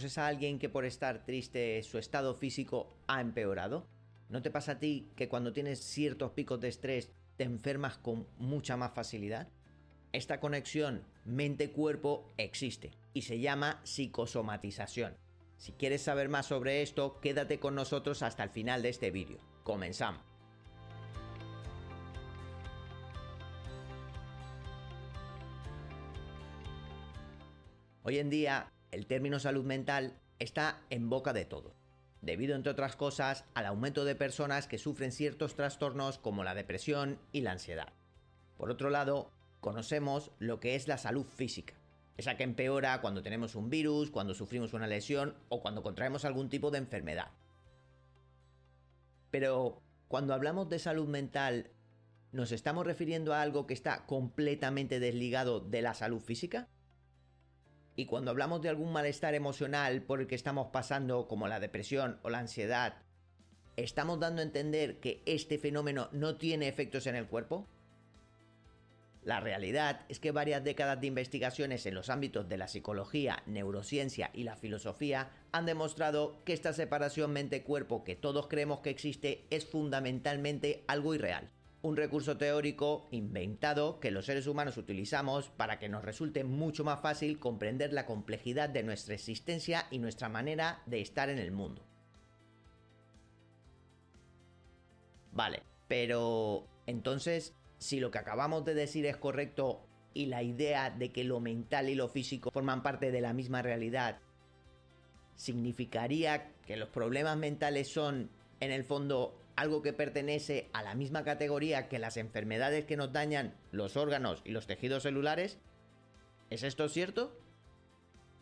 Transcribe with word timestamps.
¿Conoces 0.00 0.16
a 0.16 0.28
alguien 0.28 0.58
que 0.58 0.70
por 0.70 0.86
estar 0.86 1.26
triste 1.26 1.82
su 1.82 1.98
estado 1.98 2.34
físico 2.34 2.88
ha 3.06 3.20
empeorado? 3.20 3.86
¿No 4.30 4.40
te 4.40 4.50
pasa 4.50 4.72
a 4.72 4.78
ti 4.78 5.10
que 5.14 5.28
cuando 5.28 5.52
tienes 5.52 5.78
ciertos 5.78 6.30
picos 6.30 6.58
de 6.58 6.68
estrés 6.68 7.10
te 7.36 7.44
enfermas 7.44 7.98
con 7.98 8.26
mucha 8.38 8.78
más 8.78 8.94
facilidad? 8.94 9.48
Esta 10.12 10.40
conexión 10.40 11.02
mente-cuerpo 11.26 12.26
existe 12.38 12.92
y 13.12 13.20
se 13.20 13.40
llama 13.40 13.82
psicosomatización. 13.84 15.18
Si 15.58 15.72
quieres 15.72 16.00
saber 16.00 16.30
más 16.30 16.46
sobre 16.46 16.80
esto, 16.80 17.20
quédate 17.20 17.60
con 17.60 17.74
nosotros 17.74 18.22
hasta 18.22 18.42
el 18.42 18.48
final 18.48 18.80
de 18.80 18.88
este 18.88 19.10
vídeo. 19.10 19.36
Comenzamos. 19.64 20.22
Hoy 28.02 28.18
en 28.18 28.30
día, 28.30 28.72
el 28.90 29.06
término 29.06 29.38
salud 29.38 29.64
mental 29.64 30.18
está 30.38 30.80
en 30.90 31.08
boca 31.08 31.32
de 31.32 31.44
todos, 31.44 31.74
debido 32.22 32.56
entre 32.56 32.72
otras 32.72 32.96
cosas 32.96 33.44
al 33.54 33.66
aumento 33.66 34.04
de 34.04 34.14
personas 34.14 34.66
que 34.66 34.78
sufren 34.78 35.12
ciertos 35.12 35.54
trastornos 35.54 36.18
como 36.18 36.44
la 36.44 36.54
depresión 36.54 37.18
y 37.32 37.42
la 37.42 37.52
ansiedad. 37.52 37.92
Por 38.56 38.70
otro 38.70 38.90
lado, 38.90 39.30
conocemos 39.60 40.32
lo 40.38 40.60
que 40.60 40.74
es 40.74 40.88
la 40.88 40.98
salud 40.98 41.26
física, 41.26 41.74
esa 42.16 42.36
que 42.36 42.44
empeora 42.44 43.00
cuando 43.00 43.22
tenemos 43.22 43.54
un 43.54 43.70
virus, 43.70 44.10
cuando 44.10 44.34
sufrimos 44.34 44.72
una 44.72 44.86
lesión 44.86 45.36
o 45.48 45.60
cuando 45.62 45.82
contraemos 45.82 46.24
algún 46.24 46.48
tipo 46.48 46.70
de 46.70 46.78
enfermedad. 46.78 47.28
Pero 49.30 49.80
cuando 50.08 50.34
hablamos 50.34 50.68
de 50.68 50.78
salud 50.78 51.08
mental, 51.08 51.70
¿nos 52.32 52.52
estamos 52.52 52.84
refiriendo 52.84 53.32
a 53.32 53.42
algo 53.42 53.66
que 53.66 53.74
está 53.74 54.06
completamente 54.06 54.98
desligado 54.98 55.60
de 55.60 55.82
la 55.82 55.94
salud 55.94 56.20
física? 56.20 56.68
Y 57.96 58.06
cuando 58.06 58.30
hablamos 58.30 58.62
de 58.62 58.68
algún 58.68 58.92
malestar 58.92 59.34
emocional 59.34 60.02
por 60.02 60.20
el 60.20 60.26
que 60.26 60.34
estamos 60.34 60.68
pasando, 60.68 61.28
como 61.28 61.48
la 61.48 61.60
depresión 61.60 62.18
o 62.22 62.30
la 62.30 62.38
ansiedad, 62.38 63.02
¿estamos 63.76 64.20
dando 64.20 64.40
a 64.40 64.44
entender 64.44 65.00
que 65.00 65.22
este 65.26 65.58
fenómeno 65.58 66.08
no 66.12 66.36
tiene 66.36 66.68
efectos 66.68 67.06
en 67.06 67.16
el 67.16 67.26
cuerpo? 67.26 67.66
La 69.22 69.38
realidad 69.38 70.00
es 70.08 70.18
que 70.18 70.30
varias 70.30 70.64
décadas 70.64 71.00
de 71.00 71.08
investigaciones 71.08 71.84
en 71.84 71.94
los 71.94 72.08
ámbitos 72.08 72.48
de 72.48 72.56
la 72.56 72.68
psicología, 72.68 73.42
neurociencia 73.44 74.30
y 74.32 74.44
la 74.44 74.56
filosofía 74.56 75.30
han 75.52 75.66
demostrado 75.66 76.42
que 76.44 76.54
esta 76.54 76.72
separación 76.72 77.32
mente-cuerpo 77.32 78.02
que 78.02 78.16
todos 78.16 78.48
creemos 78.48 78.80
que 78.80 78.88
existe 78.88 79.44
es 79.50 79.66
fundamentalmente 79.66 80.84
algo 80.86 81.14
irreal 81.14 81.50
un 81.82 81.96
recurso 81.96 82.36
teórico 82.36 83.08
inventado 83.10 84.00
que 84.00 84.10
los 84.10 84.26
seres 84.26 84.46
humanos 84.46 84.76
utilizamos 84.76 85.48
para 85.48 85.78
que 85.78 85.88
nos 85.88 86.04
resulte 86.04 86.44
mucho 86.44 86.84
más 86.84 87.00
fácil 87.00 87.38
comprender 87.38 87.92
la 87.92 88.04
complejidad 88.04 88.68
de 88.68 88.82
nuestra 88.82 89.14
existencia 89.14 89.86
y 89.90 89.98
nuestra 89.98 90.28
manera 90.28 90.82
de 90.86 91.00
estar 91.00 91.30
en 91.30 91.38
el 91.38 91.52
mundo. 91.52 91.82
Vale, 95.32 95.62
pero 95.88 96.66
entonces, 96.86 97.54
si 97.78 97.98
lo 97.98 98.10
que 98.10 98.18
acabamos 98.18 98.64
de 98.64 98.74
decir 98.74 99.06
es 99.06 99.16
correcto 99.16 99.86
y 100.12 100.26
la 100.26 100.42
idea 100.42 100.90
de 100.90 101.12
que 101.12 101.24
lo 101.24 101.40
mental 101.40 101.88
y 101.88 101.94
lo 101.94 102.08
físico 102.08 102.50
forman 102.50 102.82
parte 102.82 103.10
de 103.10 103.20
la 103.20 103.32
misma 103.32 103.62
realidad, 103.62 104.18
¿significaría 105.34 106.52
que 106.66 106.76
los 106.76 106.90
problemas 106.90 107.38
mentales 107.38 107.88
son, 107.88 108.28
en 108.58 108.70
el 108.70 108.84
fondo, 108.84 109.40
algo 109.60 109.82
que 109.82 109.92
pertenece 109.92 110.70
a 110.72 110.82
la 110.82 110.94
misma 110.94 111.22
categoría 111.22 111.88
que 111.88 111.98
las 111.98 112.16
enfermedades 112.16 112.86
que 112.86 112.96
nos 112.96 113.12
dañan 113.12 113.54
los 113.72 113.98
órganos 113.98 114.40
y 114.46 114.52
los 114.52 114.66
tejidos 114.66 115.02
celulares? 115.02 115.58
¿Es 116.48 116.62
esto 116.62 116.88
cierto? 116.88 117.38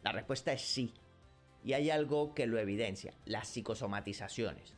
La 0.04 0.12
respuesta 0.12 0.52
es 0.52 0.62
sí. 0.62 0.94
Y 1.64 1.72
hay 1.72 1.90
algo 1.90 2.34
que 2.34 2.46
lo 2.46 2.56
evidencia, 2.60 3.14
las 3.24 3.48
psicosomatizaciones. 3.48 4.76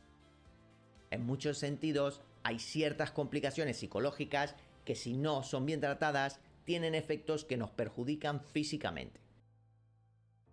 En 1.11 1.23
muchos 1.23 1.59
sentidos 1.59 2.21
hay 2.41 2.57
ciertas 2.57 3.11
complicaciones 3.11 3.77
psicológicas 3.77 4.55
que 4.83 4.95
si 4.95 5.13
no 5.13 5.43
son 5.43 5.67
bien 5.67 5.79
tratadas 5.79 6.39
tienen 6.65 6.95
efectos 6.95 7.45
que 7.45 7.57
nos 7.57 7.69
perjudican 7.69 8.41
físicamente. 8.41 9.21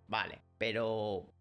Vale, 0.07 0.43
pero 0.59 1.33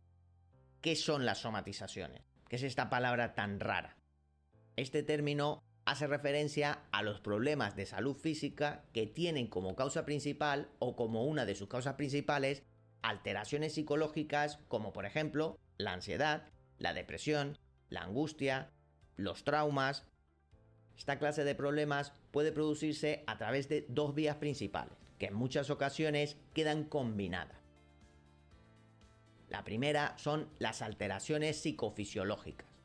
¿qué 0.79 0.95
son 0.95 1.25
las 1.25 1.39
somatizaciones? 1.39 2.21
¿Qué 2.47 2.55
es 2.55 2.63
esta 2.63 2.89
palabra 2.89 3.35
tan 3.35 3.59
rara? 3.59 3.97
Este 4.77 5.01
término 5.01 5.63
hace 5.85 6.05
referencia 6.05 6.83
a 6.91 7.01
los 7.01 7.19
problemas 7.19 7.75
de 7.75 7.87
salud 7.87 8.15
física 8.15 8.83
que 8.93 9.07
tienen 9.07 9.47
como 9.47 9.75
causa 9.75 10.05
principal 10.05 10.69
o 10.77 10.95
como 10.95 11.25
una 11.25 11.47
de 11.47 11.55
sus 11.55 11.67
causas 11.67 11.95
principales 11.95 12.61
alteraciones 13.01 13.73
psicológicas 13.73 14.59
como 14.67 14.93
por 14.93 15.07
ejemplo 15.07 15.57
la 15.77 15.93
ansiedad, 15.93 16.49
la 16.77 16.93
depresión, 16.93 17.57
la 17.89 18.01
angustia, 18.01 18.69
los 19.15 19.43
traumas. 19.43 20.05
Esta 20.95 21.17
clase 21.17 21.43
de 21.43 21.55
problemas 21.55 22.13
puede 22.29 22.51
producirse 22.51 23.23
a 23.25 23.39
través 23.39 23.69
de 23.69 23.87
dos 23.89 24.13
vías 24.13 24.35
principales, 24.35 24.93
que 25.17 25.27
en 25.27 25.33
muchas 25.33 25.71
ocasiones 25.71 26.37
quedan 26.53 26.83
combinadas. 26.83 27.57
La 29.49 29.63
primera 29.63 30.15
son 30.19 30.49
las 30.59 30.83
alteraciones 30.83 31.59
psicofisiológicas. 31.61 32.76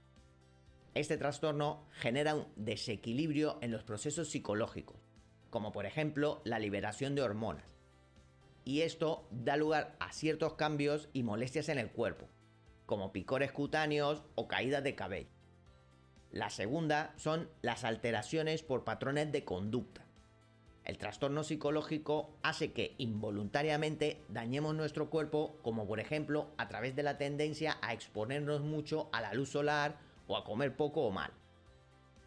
Este 0.95 1.17
trastorno 1.17 1.87
genera 1.93 2.35
un 2.35 2.47
desequilibrio 2.57 3.59
en 3.63 3.71
los 3.71 3.83
procesos 3.83 4.29
psicológicos, 4.29 4.99
como 5.49 5.73
por 5.73 5.87
ejemplo 5.87 6.43
la 6.45 6.59
liberación 6.59 7.15
de 7.15 7.23
hormonas. 7.23 7.65
Y 8.67 8.83
esto 8.83 9.27
da 9.31 9.57
lugar 9.57 9.97
a 10.01 10.13
ciertos 10.13 10.55
cambios 10.55 11.09
y 11.15 11.23
molestias 11.23 11.71
en 11.71 11.79
el 11.79 11.91
cuerpo, 11.91 12.29
como 12.85 13.11
picores 13.11 13.53
cutáneos 13.53 14.23
o 14.35 14.49
caídas 14.49 14.85
de 14.85 14.95
cabello. 14.95 15.31
La 16.31 16.51
segunda 16.51 17.15
son 17.17 17.49
las 17.63 17.85
alteraciones 17.85 18.63
por 18.63 18.85
patrones 18.85 19.33
de 19.33 19.45
conducta. 19.45 20.05
El 20.85 20.99
trastorno 20.99 21.43
psicológico 21.43 22.37
hace 22.43 22.73
que 22.73 22.95
involuntariamente 22.99 24.21
dañemos 24.29 24.75
nuestro 24.75 25.09
cuerpo, 25.09 25.57
como 25.63 25.87
por 25.87 26.01
ejemplo 26.01 26.49
a 26.59 26.69
través 26.69 26.95
de 26.97 27.03
la 27.03 27.17
tendencia 27.17 27.79
a 27.81 27.95
exponernos 27.95 28.61
mucho 28.61 29.09
a 29.13 29.23
la 29.23 29.33
luz 29.33 29.51
solar 29.51 30.12
o 30.33 30.37
a 30.37 30.45
comer 30.45 30.75
poco 30.77 31.03
o 31.03 31.11
mal. 31.11 31.31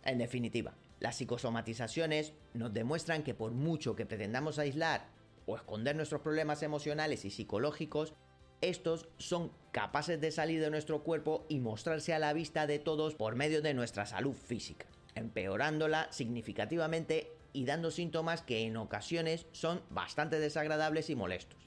En 0.04 0.20
definitiva, 0.20 0.76
las 1.00 1.18
psicosomatizaciones 1.18 2.34
nos 2.54 2.72
demuestran 2.72 3.24
que 3.24 3.34
por 3.34 3.52
mucho 3.52 3.96
que 3.96 4.06
pretendamos 4.06 4.60
aislar 4.60 5.08
o 5.48 5.56
esconder 5.56 5.96
nuestros 5.96 6.22
problemas 6.22 6.62
emocionales 6.62 7.26
y 7.26 7.32
psicológicos, 7.32 8.14
estos 8.62 9.08
son 9.18 9.52
capaces 9.72 10.22
de 10.22 10.32
salir 10.32 10.62
de 10.62 10.70
nuestro 10.70 11.04
cuerpo 11.04 11.46
y 11.50 11.60
mostrarse 11.60 12.14
a 12.14 12.20
la 12.20 12.34
vista 12.34 12.68
de 12.68 12.80
todos 12.80 13.16
por 13.16 13.36
medio 13.36 13.62
de 13.62 13.74
nuestra 13.74 14.06
salud 14.06 14.34
física, 14.34 14.86
empeorándola 15.16 16.08
significativamente 16.12 17.32
y 17.54 17.66
dando 17.66 17.90
síntomas 17.90 18.42
que 18.44 18.66
en 18.66 18.78
ocasiones 18.78 19.48
son 19.52 19.82
bastante 19.90 20.40
desagradables 20.40 21.10
y 21.10 21.16
molestos. 21.16 21.60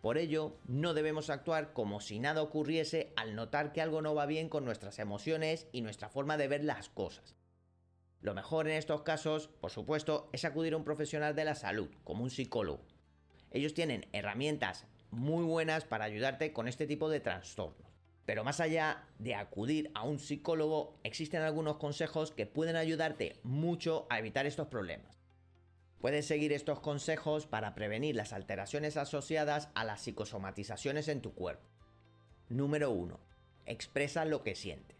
Por 0.00 0.16
ello, 0.16 0.56
no 0.66 0.94
debemos 0.94 1.28
actuar 1.28 1.72
como 1.72 2.00
si 2.00 2.20
nada 2.20 2.42
ocurriese 2.42 3.12
al 3.16 3.34
notar 3.34 3.72
que 3.72 3.82
algo 3.82 4.00
no 4.00 4.14
va 4.14 4.26
bien 4.26 4.48
con 4.48 4.64
nuestras 4.64 4.98
emociones 5.00 5.66
y 5.72 5.80
nuestra 5.80 6.08
forma 6.08 6.36
de 6.36 6.46
ver 6.46 6.62
las 6.62 6.88
cosas. 6.88 7.34
Lo 8.20 8.34
mejor 8.34 8.68
en 8.68 8.76
estos 8.76 9.02
casos, 9.02 9.48
por 9.60 9.70
supuesto, 9.70 10.28
es 10.32 10.44
acudir 10.44 10.74
a 10.74 10.76
un 10.76 10.84
profesional 10.84 11.34
de 11.34 11.44
la 11.44 11.54
salud, 11.54 11.88
como 12.04 12.22
un 12.22 12.30
psicólogo. 12.30 12.84
Ellos 13.50 13.74
tienen 13.74 14.06
herramientas 14.12 14.86
muy 15.10 15.44
buenas 15.44 15.84
para 15.84 16.04
ayudarte 16.04 16.52
con 16.52 16.68
este 16.68 16.86
tipo 16.86 17.08
de 17.08 17.20
trastornos. 17.20 17.88
Pero 18.24 18.44
más 18.44 18.60
allá 18.60 19.04
de 19.18 19.34
acudir 19.34 19.90
a 19.94 20.02
un 20.02 20.18
psicólogo, 20.18 20.98
existen 21.02 21.42
algunos 21.42 21.78
consejos 21.78 22.30
que 22.30 22.46
pueden 22.46 22.76
ayudarte 22.76 23.40
mucho 23.42 24.06
a 24.10 24.18
evitar 24.18 24.46
estos 24.46 24.68
problemas. 24.68 25.17
Puedes 26.00 26.26
seguir 26.26 26.52
estos 26.52 26.78
consejos 26.78 27.46
para 27.46 27.74
prevenir 27.74 28.14
las 28.14 28.32
alteraciones 28.32 28.96
asociadas 28.96 29.68
a 29.74 29.84
las 29.84 30.00
psicosomatizaciones 30.02 31.08
en 31.08 31.20
tu 31.20 31.34
cuerpo. 31.34 31.66
Número 32.48 32.92
1. 32.92 33.18
Expresa 33.66 34.24
lo 34.24 34.44
que 34.44 34.54
sientes. 34.54 34.96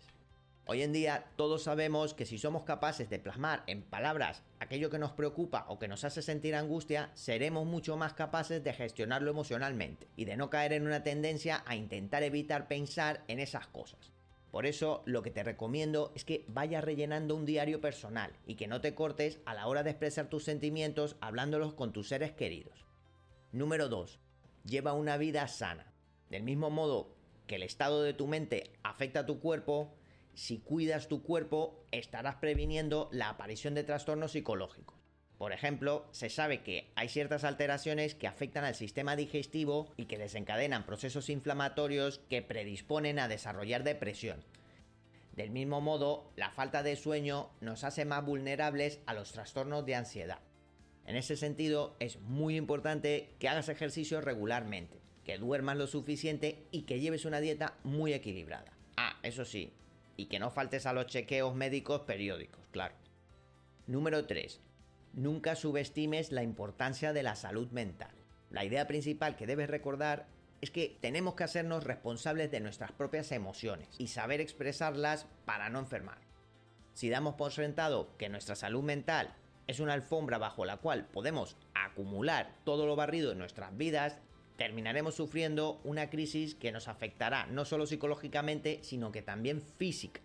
Hoy 0.67 0.83
en 0.83 0.93
día 0.93 1.25
todos 1.37 1.63
sabemos 1.63 2.15
que 2.15 2.27
si 2.27 2.37
somos 2.37 2.65
capaces 2.65 3.09
de 3.09 3.21
plasmar 3.21 3.63
en 3.69 3.83
palabras 3.83 4.43
aquello 4.59 4.91
que 4.91 4.99
nos 4.99 5.13
preocupa 5.13 5.65
o 5.69 5.79
que 5.79 5.89
nos 5.89 6.03
hace 6.03 6.21
sentir 6.21 6.57
angustia, 6.57 7.11
seremos 7.15 7.65
mucho 7.65 7.97
más 7.97 8.13
capaces 8.13 8.63
de 8.65 8.75
gestionarlo 8.75 9.31
emocionalmente 9.31 10.09
y 10.17 10.25
de 10.25 10.37
no 10.37 10.51
caer 10.51 10.73
en 10.73 10.87
una 10.87 11.05
tendencia 11.05 11.63
a 11.65 11.77
intentar 11.77 12.25
evitar 12.25 12.67
pensar 12.67 13.23
en 13.29 13.39
esas 13.39 13.69
cosas. 13.69 14.18
Por 14.51 14.65
eso 14.65 15.03
lo 15.05 15.23
que 15.23 15.31
te 15.31 15.43
recomiendo 15.43 16.11
es 16.15 16.25
que 16.25 16.45
vayas 16.49 16.83
rellenando 16.83 17.35
un 17.35 17.45
diario 17.45 17.81
personal 17.81 18.33
y 18.47 18.55
que 18.55 18.67
no 18.67 18.81
te 18.81 18.95
cortes 18.95 19.41
a 19.45 19.55
la 19.55 19.67
hora 19.67 19.83
de 19.83 19.91
expresar 19.91 20.29
tus 20.29 20.45
sentimientos 20.45 21.17
hablándolos 21.21 21.75
con 21.75 21.93
tus 21.93 22.09
seres 22.09 22.33
queridos. 22.33 22.87
Número 23.53 23.89
2. 23.89 24.19
Lleva 24.65 24.95
una 24.95 25.19
vida 25.19 25.47
sana. 25.49 25.93
Del 26.31 26.43
mismo 26.43 26.71
modo 26.71 27.15
que 27.47 27.57
el 27.57 27.63
estado 27.63 28.03
de 28.03 28.15
tu 28.15 28.27
mente 28.27 28.73
afecta 28.83 29.21
a 29.21 29.27
tu 29.27 29.41
cuerpo, 29.41 29.95
si 30.35 30.59
cuidas 30.59 31.09
tu 31.09 31.23
cuerpo 31.23 31.85
estarás 31.91 32.37
previniendo 32.37 33.09
la 33.13 33.31
aparición 33.31 33.75
de 33.75 33.85
trastornos 33.85 34.33
psicológicos. 34.33 34.97
Por 35.39 35.53
ejemplo, 35.53 36.05
se 36.11 36.31
sabe 36.31 36.63
que 36.63 36.91
hay 36.97 37.09
ciertas 37.09 37.45
alteraciones 37.45 38.17
que 38.17 38.27
afectan 38.27 38.65
al 38.65 38.75
sistema 38.75 39.15
digestivo 39.15 39.89
y 39.97 40.07
que 40.07 40.19
desencadenan 40.19 40.85
procesos 40.85 41.31
inflamatorios 41.31 42.19
que 42.29 42.43
predisponen 42.43 43.21
a 43.21 43.29
desarrollar 43.29 43.85
depresión. 43.85 44.45
Del 45.37 45.51
mismo 45.51 45.81
modo, 45.81 46.33
la 46.35 46.51
falta 46.51 46.83
de 46.83 46.97
sueño 46.97 47.51
nos 47.61 47.85
hace 47.85 48.05
más 48.05 48.25
vulnerables 48.25 48.99
a 49.07 49.15
los 49.15 49.31
trastornos 49.31 49.87
de 49.87 49.95
ansiedad. 49.95 50.41
En 51.07 51.15
ese 51.15 51.37
sentido, 51.37 51.97
es 52.01 52.19
muy 52.21 52.57
importante 52.57 53.31
que 53.39 53.49
hagas 53.49 53.69
ejercicio 53.69 54.21
regularmente, 54.21 54.99
que 55.25 55.39
duermas 55.39 55.77
lo 55.77 55.87
suficiente 55.87 56.67
y 56.73 56.83
que 56.83 56.99
lleves 56.99 57.25
una 57.25 57.41
dieta 57.41 57.79
muy 57.85 58.13
equilibrada. 58.13 58.73
Ah, 58.97 59.17
eso 59.23 59.45
sí, 59.45 59.73
y 60.17 60.27
que 60.27 60.41
no 60.41 60.51
faltes 60.51 60.85
a 60.85 60.93
los 60.93 61.07
chequeos 61.07 61.55
médicos 61.55 62.01
periódicos, 62.01 62.61
claro. 62.73 62.97
Número 63.87 64.27
3. 64.27 64.61
Nunca 65.13 65.57
subestimes 65.57 66.33
la 66.33 66.43
importancia 66.43 67.13
de 67.13 67.23
la 67.23 67.35
salud 67.35 67.71
mental. 67.71 68.15
La 68.51 68.65
idea 68.65 68.87
principal 68.87 69.37
que 69.37 69.47
debes 69.47 69.69
recordar 69.69 70.27
es 70.61 70.71
que 70.71 70.97
tenemos 71.01 71.35
que 71.35 71.45
hacernos 71.45 71.85
responsables 71.85 72.51
de 72.51 72.61
nuestras 72.61 72.93
propias 72.93 73.33
emociones 73.33 73.89
y 73.99 74.09
saber 74.09 74.41
expresarlas 74.41 75.27
para 75.45 75.69
no 75.71 75.79
enfermar. 75.79 76.19
Si 76.95 77.09
damos 77.09 77.35
por 77.35 77.53
sentado 77.53 78.17
que 78.17 78.29
nuestra 78.29 78.57
salud 78.57 78.83
mental 78.83 79.35
es 79.69 79.81
una 79.81 79.93
alfombra 79.93 80.39
bajo 80.39 80.65
la 80.65 80.79
cual 80.79 81.07
podemos 81.07 81.57
acumular 81.75 82.55
todo 82.65 82.87
lo 82.87 82.97
barrido 82.97 83.31
en 83.31 83.39
nuestras 83.39 83.77
vidas, 83.77 84.19
terminaremos 84.57 85.15
sufriendo 85.15 85.81
una 85.85 86.11
crisis 86.11 86.55
que 86.55 86.73
nos 86.73 86.89
afectará 86.89 87.47
no 87.47 87.65
solo 87.65 87.87
psicológicamente, 87.87 88.81
sino 88.83 89.13
que 89.13 89.23
también 89.23 89.63
física. 89.63 90.23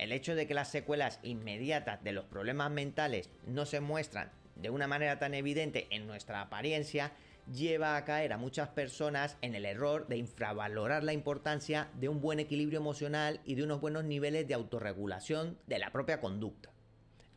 El 0.00 0.12
hecho 0.12 0.34
de 0.34 0.46
que 0.46 0.54
las 0.54 0.70
secuelas 0.70 1.20
inmediatas 1.22 2.02
de 2.02 2.12
los 2.12 2.24
problemas 2.24 2.70
mentales 2.70 3.28
no 3.46 3.66
se 3.66 3.80
muestran 3.80 4.32
de 4.56 4.70
una 4.70 4.86
manera 4.86 5.18
tan 5.18 5.34
evidente 5.34 5.88
en 5.90 6.06
nuestra 6.06 6.40
apariencia 6.40 7.12
lleva 7.52 7.98
a 7.98 8.04
caer 8.06 8.32
a 8.32 8.38
muchas 8.38 8.70
personas 8.70 9.36
en 9.42 9.54
el 9.54 9.66
error 9.66 10.06
de 10.08 10.16
infravalorar 10.16 11.04
la 11.04 11.12
importancia 11.12 11.90
de 12.00 12.08
un 12.08 12.22
buen 12.22 12.40
equilibrio 12.40 12.78
emocional 12.78 13.40
y 13.44 13.56
de 13.56 13.62
unos 13.62 13.82
buenos 13.82 14.04
niveles 14.04 14.48
de 14.48 14.54
autorregulación 14.54 15.58
de 15.66 15.78
la 15.78 15.92
propia 15.92 16.18
conducta. 16.18 16.70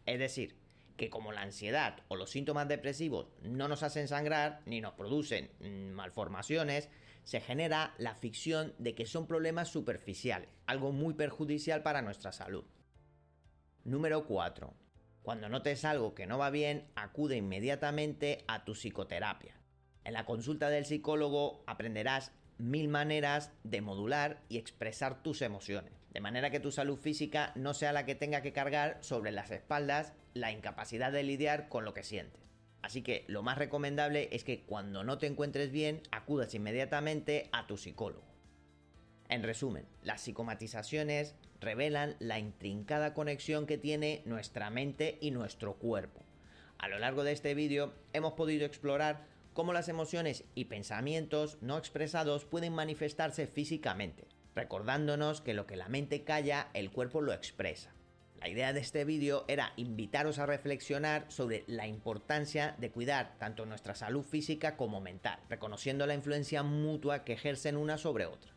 Es 0.06 0.20
decir, 0.20 0.56
que 0.96 1.10
como 1.10 1.34
la 1.34 1.42
ansiedad 1.42 1.98
o 2.08 2.16
los 2.16 2.30
síntomas 2.30 2.70
depresivos 2.70 3.28
no 3.42 3.68
nos 3.68 3.84
hacen 3.84 4.08
sangrar 4.08 4.62
ni 4.66 4.80
nos 4.80 4.94
producen 4.94 5.50
mm, 5.60 5.92
malformaciones, 5.92 6.88
se 7.24 7.42
genera 7.42 7.94
la 7.98 8.16
ficción 8.16 8.74
de 8.78 8.96
que 8.96 9.06
son 9.06 9.28
problemas 9.28 9.70
superficiales, 9.70 10.50
algo 10.66 10.92
muy 10.92 11.14
perjudicial 11.14 11.84
para 11.84 12.02
nuestra 12.02 12.32
salud. 12.32 12.66
Número 13.84 14.26
4. 14.26 14.74
Cuando 15.22 15.50
notes 15.50 15.86
algo 15.86 16.16
que 16.16 16.28
no 16.28 16.38
va 16.38 16.50
bien, 16.50 16.88
acude 16.96 17.38
inmediatamente 17.38 18.44
a 18.48 18.66
tu 18.66 18.74
psicoterapia. 18.74 19.60
En 20.04 20.14
la 20.14 20.26
consulta 20.26 20.70
del 20.70 20.86
psicólogo 20.86 21.64
aprenderás 21.66 22.32
mil 22.58 22.88
maneras 22.88 23.52
de 23.64 23.82
modular 23.82 24.44
y 24.50 24.58
expresar 24.58 25.24
tus 25.24 25.42
emociones, 25.42 25.94
de 26.12 26.22
manera 26.22 26.50
que 26.50 26.60
tu 26.60 26.72
salud 26.72 26.98
física 26.98 27.52
no 27.56 27.74
sea 27.74 27.94
la 27.94 28.06
que 28.06 28.16
tenga 28.16 28.42
que 28.42 28.54
cargar 28.54 28.98
sobre 29.02 29.32
las 29.32 29.50
espaldas 29.52 30.14
la 30.34 30.52
incapacidad 30.52 31.12
de 31.12 31.24
lidiar 31.24 31.70
con 31.70 31.86
lo 31.86 31.94
que 31.94 32.04
sientes. 32.04 32.42
Así 32.84 33.02
que 33.02 33.24
lo 33.28 33.42
más 33.42 33.58
recomendable 33.58 34.28
es 34.34 34.44
que 34.44 34.62
cuando 34.62 35.04
no 35.04 35.18
te 35.18 35.26
encuentres 35.26 35.72
bien 35.72 36.02
acudas 36.12 36.54
inmediatamente 36.54 37.50
a 37.54 37.66
tu 37.66 37.78
psicólogo. 37.78 38.26
En 39.30 39.42
resumen, 39.42 39.88
las 40.04 40.22
psicomatizaciones 40.22 41.34
revelan 41.62 42.18
la 42.20 42.40
intrincada 42.40 43.14
conexión 43.14 43.66
que 43.66 43.78
tiene 43.78 44.22
nuestra 44.26 44.70
mente 44.70 45.18
y 45.22 45.32
nuestro 45.32 45.76
cuerpo. 45.76 46.22
A 46.78 46.90
lo 46.90 47.00
largo 47.00 47.24
de 47.24 47.32
este 47.32 47.56
vídeo 47.56 47.94
hemos 48.12 48.34
podido 48.34 48.66
explorar 48.66 49.26
cómo 49.54 49.72
las 49.72 49.88
emociones 49.88 50.44
y 50.54 50.66
pensamientos 50.66 51.58
no 51.62 51.78
expresados 51.78 52.44
pueden 52.44 52.74
manifestarse 52.74 53.48
físicamente, 53.48 54.28
recordándonos 54.56 55.40
que 55.40 55.54
lo 55.54 55.66
que 55.66 55.78
la 55.78 55.88
mente 55.88 56.26
calla, 56.26 56.68
el 56.74 56.92
cuerpo 56.92 57.22
lo 57.22 57.32
expresa. 57.32 57.94
La 58.44 58.50
idea 58.50 58.74
de 58.74 58.82
este 58.82 59.06
vídeo 59.06 59.46
era 59.48 59.72
invitaros 59.78 60.38
a 60.38 60.46
reflexionar 60.46 61.24
sobre 61.30 61.64
la 61.66 61.88
importancia 61.88 62.76
de 62.78 62.92
cuidar 62.92 63.38
tanto 63.40 63.66
nuestra 63.66 63.96
salud 63.96 64.22
física 64.22 64.76
como 64.76 65.00
mental, 65.00 65.40
reconociendo 65.50 66.06
la 66.06 66.14
influencia 66.14 66.62
mutua 66.62 67.24
que 67.24 67.32
ejercen 67.32 67.78
una 67.78 67.98
sobre 67.98 68.26
otra. 68.26 68.52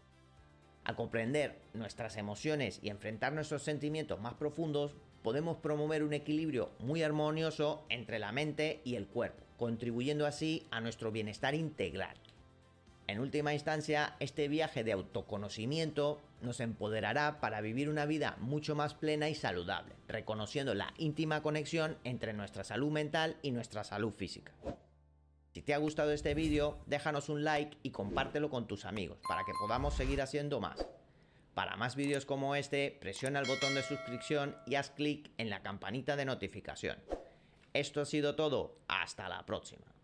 Al 0.83 0.97
comprender 0.97 1.61
nuestras 1.73 2.17
emociones 2.17 2.81
y 2.83 2.89
enfrentar 2.89 3.33
nuestros 3.33 3.63
sentimientos 3.63 4.21
más 4.21 4.35
profundos, 4.35 4.97
podemos 5.23 5.59
promover 5.59 6.03
un 6.03 6.15
equilibrio 6.15 6.73
muy 6.81 7.05
armonioso 7.05 7.87
entre 7.89 8.19
la 8.19 8.33
mente 8.33 8.81
y 8.83 8.97
el 8.97 9.07
cuerpo, 9.07 9.45
contribuyendo 9.57 10.27
así 10.27 10.67
a 10.73 10.81
nuestro 10.81 11.13
bienestar 11.13 11.55
integral. 11.55 12.17
En 13.09 13.21
última 13.21 13.55
instancia, 13.55 14.17
este 14.19 14.49
viaje 14.49 14.83
de 14.83 14.93
autoconocimiento 14.93 16.21
nos 16.41 16.59
empoderará 16.59 17.41
para 17.41 17.61
vivir 17.61 17.89
una 17.89 18.05
vida 18.05 18.37
mucho 18.41 18.75
más 18.75 18.95
plena 18.95 19.29
y 19.29 19.37
saludable, 19.37 19.95
reconociendo 20.09 20.75
la 20.75 20.93
íntima 20.99 21.41
conexión 21.41 21.99
entre 22.03 22.33
nuestra 22.33 22.65
salud 22.65 22.91
mental 22.91 23.37
y 23.43 23.53
nuestra 23.53 23.85
salud 23.85 24.13
física. 24.13 24.53
Si 25.55 25.63
te 25.63 25.73
ha 25.73 25.79
gustado 25.79 26.13
este 26.13 26.35
vídeo, 26.35 26.79
déjanos 26.87 27.29
un 27.29 27.45
like 27.45 27.79
y 27.83 27.91
compártelo 27.91 28.51
con 28.51 28.67
tus 28.67 28.85
amigos 28.85 29.19
para 29.27 29.45
que 29.45 29.53
podamos 29.59 29.95
seguir 29.95 30.21
haciendo 30.21 30.61
más. 30.61 30.85
Para 31.55 31.77
más 31.77 31.97
vídeos 31.97 32.27
como 32.27 32.57
este, 32.57 32.99
presiona 33.01 33.39
el 33.39 33.47
botón 33.47 33.75
de 33.75 33.83
suscripción 33.83 34.57
y 34.67 34.75
haz 34.75 34.91
clic 34.91 35.31
en 35.39 35.49
la 35.49 35.63
campanita 35.63 36.17
de 36.17 36.27
notificación. 36.27 36.99
Esto 37.73 38.03
ha 38.03 38.05
sido 38.05 38.35
todo, 38.35 38.77
hasta 38.89 39.29
la 39.29 39.47
próxima. 39.47 39.96